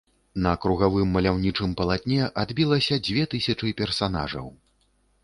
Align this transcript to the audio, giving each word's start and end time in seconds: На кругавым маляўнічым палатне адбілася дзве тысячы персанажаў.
На 0.43 0.51
кругавым 0.61 1.11
маляўнічым 1.17 1.75
палатне 1.81 2.29
адбілася 2.45 2.99
дзве 3.09 3.27
тысячы 3.35 3.75
персанажаў. 3.83 4.49